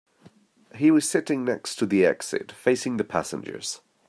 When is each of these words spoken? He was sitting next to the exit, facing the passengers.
He 0.77 0.89
was 0.89 1.07
sitting 1.07 1.45
next 1.45 1.75
to 1.75 1.85
the 1.85 2.07
exit, 2.07 2.51
facing 2.51 2.97
the 2.97 3.03
passengers. 3.03 3.81